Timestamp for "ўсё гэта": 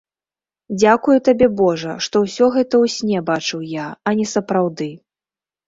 2.25-2.73